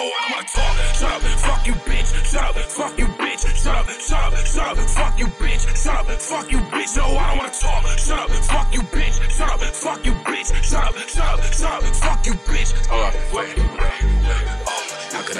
[0.00, 0.94] I don't wanna talk.
[0.96, 2.24] Shut up, fuck you, bitch.
[2.24, 3.44] Shut up, fuck you, bitch.
[3.54, 5.76] Shut up, shut up, shut up, fuck you, bitch.
[5.76, 6.96] Shut up, fuck you, bitch.
[6.96, 7.84] No, I don't wanna talk.
[7.98, 9.30] Shut up, fuck you, bitch.
[9.30, 10.54] Shut up, fuck you, bitch.
[10.64, 12.72] Shut up, shut up, shut up, fuck you, bitch.
[12.90, 13.69] Wait, wait.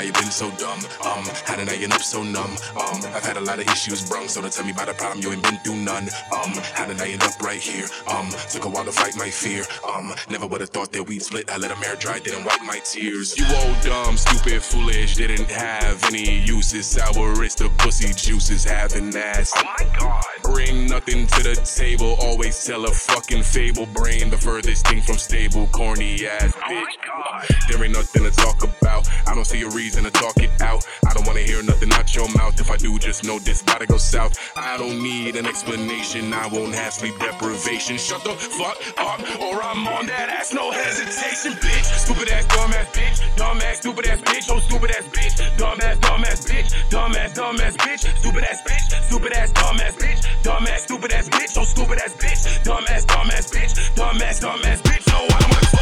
[0.01, 0.81] How have been so dumb?
[1.05, 2.57] Um, how did I end up so numb?
[2.73, 5.21] Um, I've had a lot of issues brung, so don't tell me about a problem
[5.21, 6.09] you ain't been through none.
[6.33, 7.85] Um, how did I end up right here?
[8.09, 9.63] Um, took a while to fight my fear.
[9.87, 11.51] Um, never would have thought that we'd split.
[11.51, 13.37] I let a air dry, didn't wipe my tears.
[13.37, 16.87] You old dumb, stupid, foolish, didn't have any uses.
[16.87, 19.53] Sour is the pussy juices, having ass.
[19.55, 20.25] Oh my god.
[20.43, 23.85] Bring nothing to the table, always tell a fucking fable.
[23.85, 26.63] Brain the furthest thing from stable, corny ass bitch.
[26.63, 27.49] Oh my god.
[27.69, 28.90] there ain't nothing to talk about.
[28.91, 30.87] I don't see a reason to talk it out.
[31.07, 32.59] I don't wanna hear nothing out your mouth.
[32.61, 34.39] If I do, just know this gotta go south.
[34.57, 36.33] I don't need an explanation.
[36.33, 37.97] I won't have sleep deprivation.
[37.97, 40.53] Shut the fuck up, or I'm on that ass.
[40.53, 41.85] No hesitation, bitch.
[42.05, 43.37] Stupid ass, dumb ass bitch.
[43.37, 44.51] Dumb ass, stupid ass bitch.
[44.51, 45.57] Oh, stupid ass bitch.
[45.57, 46.91] Dumb ass, dumb ass bitch.
[46.91, 48.19] Dumb ass, dumb ass bitch.
[48.19, 49.03] Stupid ass bitch.
[49.07, 50.43] Stupid ass, dumb ass bitch.
[50.43, 51.57] Dumb ass, stupid ass bitch.
[51.57, 52.65] Oh, stupid ass bitch.
[52.65, 53.95] Dumb ass, dumb ass bitch.
[53.95, 55.07] Dumb ass, dumb ass bitch.
[55.09, 55.80] No, I don't wanna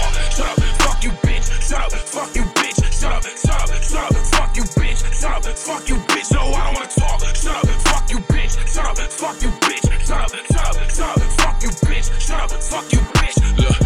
[5.56, 6.32] fuck you, bitch.
[6.32, 7.20] No, I don't wanna talk.
[7.36, 8.54] Shut up, fuck you, bitch.
[8.66, 10.06] Shut up, fuck you, bitch.
[10.06, 12.20] Shut up, shut up, shut up, fuck you, bitch.
[12.20, 13.36] Shut up, fuck you, bitch.
[13.58, 13.76] Look,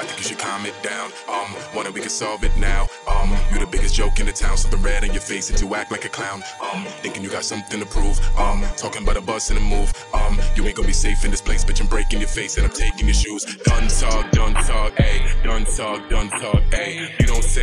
[0.00, 1.10] I think you should calm it down.
[1.28, 2.86] Um, wonder we can solve it now.
[3.08, 5.74] Um, you the biggest joke in the town, something red in your face and you
[5.74, 6.42] act like a clown.
[6.62, 8.18] Um, thinking you got something to prove.
[8.38, 9.92] Um, talking about a bus and a move.
[10.14, 11.80] Um, you ain't gonna be safe in this place, bitch.
[11.80, 13.44] I'm breaking your face and I'm taking your shoes.
[13.64, 15.42] Done talk, done talk, ayy.
[15.44, 17.20] Done talk, done talk, ayy.
[17.20, 17.59] You don't say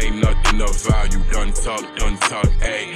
[0.68, 1.20] of value.
[1.32, 2.94] Done talk, done talk, ayy.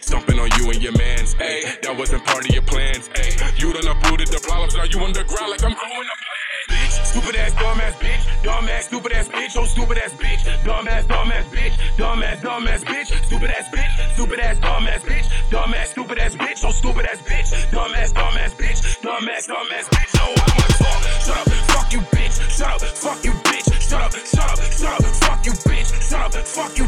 [0.00, 1.80] Stomping on you and your mans, ayy.
[1.82, 3.60] That wasn't part of your plans, ayy.
[3.60, 6.20] You done uprooted the problems, now you underground like I'm growing up.
[6.70, 10.64] Bitch, stupid ass, dumb ass bitch, dumb ass, stupid ass bitch, oh stupid ass bitch,
[10.64, 14.58] dumb ass, dumb ass bitch, dumb ass, dumb ass bitch, stupid ass bitch, stupid ass,
[14.60, 18.36] dumb ass bitch, dumb ass, stupid ass bitch, oh stupid ass bitch, dumb ass, dumb
[18.38, 21.00] ass bitch, dumb ass, dumb ass bitch, oh, no, I don't wanna talk.
[21.26, 25.04] Shut up, fuck you, bitch, shut up, fuck you, bitch, shut up, shut up, shut
[25.04, 26.84] up, fuck you, bitch, shut up, fuck you,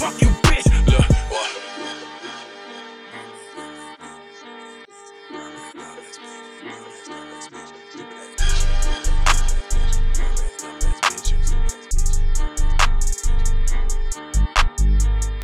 [0.00, 0.49] fuck you.